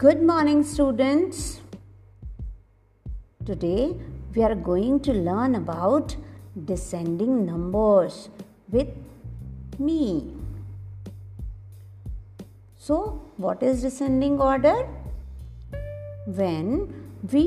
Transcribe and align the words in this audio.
Good 0.00 0.22
morning, 0.28 0.60
students. 0.64 1.60
Today 3.44 3.94
we 4.34 4.42
are 4.42 4.54
going 4.54 5.00
to 5.00 5.12
learn 5.12 5.56
about 5.56 6.16
descending 6.70 7.44
numbers 7.44 8.30
with 8.70 8.88
me. 9.78 10.32
So, 12.78 13.20
what 13.36 13.62
is 13.62 13.82
descending 13.82 14.40
order? 14.40 14.88
When 16.24 16.72
we 17.30 17.46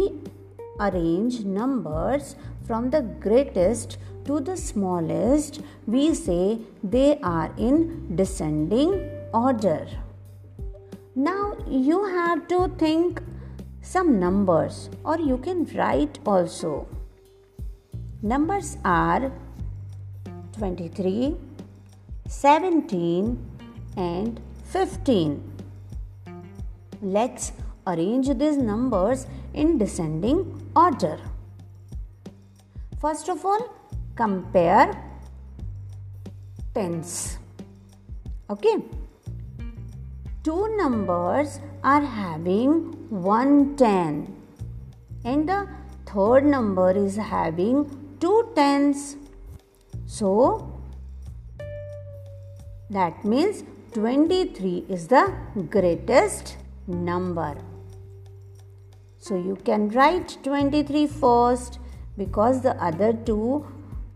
arrange 0.80 1.44
numbers 1.44 2.36
from 2.68 2.92
the 2.92 3.02
greatest 3.02 3.98
to 4.26 4.40
the 4.40 4.58
smallest, 4.58 5.62
we 5.88 6.14
say 6.14 6.60
they 6.84 7.18
are 7.24 7.52
in 7.58 8.16
descending 8.16 8.98
order. 9.34 9.88
Now 11.16 11.56
you 11.68 12.06
have 12.06 12.48
to 12.48 12.70
think 12.80 13.22
some 13.82 14.20
numbers 14.20 14.90
or 15.06 15.20
you 15.20 15.38
can 15.38 15.66
write 15.76 16.18
also. 16.26 16.88
Numbers 18.24 18.78
are 18.84 19.32
23, 20.58 21.36
17 22.28 23.38
and 23.96 24.42
15. 24.66 25.52
Let's 27.04 27.52
arrange 27.86 28.36
these 28.36 28.58
numbers 28.58 29.28
in 29.54 29.78
descending 29.78 30.72
order. 30.76 31.20
First 33.00 33.30
of 33.30 33.46
all, 33.46 33.72
compare 34.16 35.00
tens. 36.74 37.38
Okay 38.50 38.78
two 40.44 40.76
numbers 40.76 41.60
are 41.84 42.02
having 42.02 42.72
110 43.10 44.36
and 45.24 45.48
the 45.48 45.68
third 46.06 46.46
number 46.46 46.92
is 46.92 47.16
having 47.16 47.78
two 48.20 48.50
tens. 48.54 49.16
So 50.06 50.82
that 52.90 53.24
means 53.24 53.64
23 53.94 54.86
is 54.90 55.08
the 55.08 55.34
greatest 55.70 56.58
number. 56.88 57.56
So 59.20 59.38
you 59.38 59.56
can 59.64 59.88
write 59.90 60.38
23 60.44 61.08
first 61.08 61.80
because 62.18 62.62
the 62.62 62.76
other 62.84 63.14
two 63.14 63.66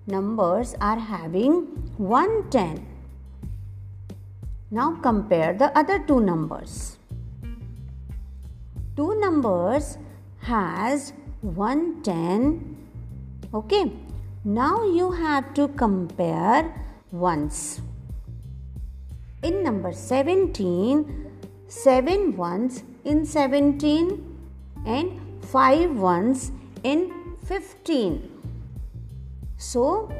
numbers 0.08 0.75
are 0.81 1.00
having 1.00 1.53
110. 1.95 2.97
Now 4.70 4.98
compare 5.02 5.54
the 5.54 5.78
other 5.78 6.00
two 6.00 6.20
numbers. 6.20 6.98
Two 8.96 9.20
numbers 9.20 9.98
has 10.40 11.14
110. 11.42 12.76
Okay. 13.54 13.94
Now 14.44 14.84
you 14.84 15.12
have 15.12 15.54
to 15.56 15.68
compare 15.70 16.73
ones. 17.12 17.82
In 19.44 19.64
number 19.64 19.94
17, 19.94 21.32
7 21.68 22.38
ones 22.38 22.84
in 23.06 23.26
17 23.26 24.38
and 24.86 25.20
5 25.45 25.98
ones 25.98 26.52
in 26.84 27.12
15. 27.45 28.32
So 29.58 30.12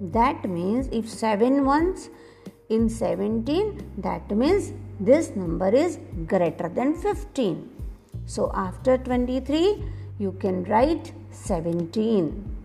that 0.00 0.48
means 0.48 0.88
if 0.92 1.08
7 1.08 1.64
ones 1.64 2.08
in 2.76 2.88
17 2.88 3.66
that 4.06 4.30
means 4.42 4.72
this 5.08 5.26
number 5.42 5.70
is 5.84 5.98
greater 6.32 6.68
than 6.78 6.94
15 6.94 7.56
so 8.34 8.50
after 8.54 8.96
23 8.98 9.82
you 10.18 10.32
can 10.44 10.64
write 10.64 11.12
17 11.30 12.60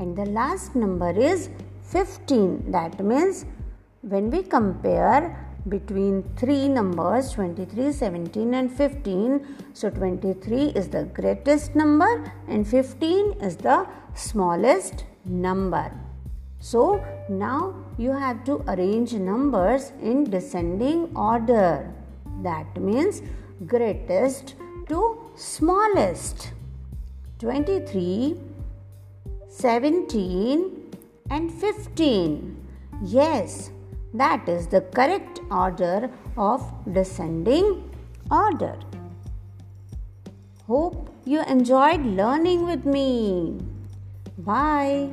and 0.00 0.16
the 0.20 0.28
last 0.40 0.74
number 0.74 1.12
is 1.30 1.50
15 1.92 2.72
that 2.76 2.98
means 3.12 3.44
when 4.12 4.30
we 4.34 4.42
compare 4.42 5.22
between 5.68 6.22
three 6.40 6.68
numbers 6.68 7.32
23 7.32 7.92
17 7.92 8.54
and 8.60 8.72
15 8.72 9.46
so 9.74 9.90
23 9.90 10.68
is 10.80 10.88
the 10.88 11.04
greatest 11.18 11.74
number 11.82 12.12
and 12.48 12.66
15 12.66 13.32
is 13.48 13.56
the 13.68 13.78
smallest 14.14 15.04
number 15.24 15.84
so 16.60 17.02
now 17.28 17.74
you 17.96 18.12
have 18.12 18.44
to 18.44 18.62
arrange 18.68 19.14
numbers 19.14 19.92
in 20.00 20.24
descending 20.24 21.10
order. 21.16 21.92
That 22.42 22.80
means 22.80 23.22
greatest 23.66 24.54
to 24.88 25.18
smallest. 25.36 26.52
23, 27.38 28.38
17 29.48 30.92
and 31.30 31.50
15. 31.50 32.56
Yes, 33.04 33.70
that 34.12 34.46
is 34.46 34.66
the 34.66 34.82
correct 34.82 35.40
order 35.50 36.10
of 36.36 36.62
descending 36.92 37.90
order. 38.30 38.76
Hope 40.66 41.08
you 41.24 41.42
enjoyed 41.44 42.04
learning 42.04 42.66
with 42.66 42.84
me. 42.84 43.58
Bye. 44.36 45.08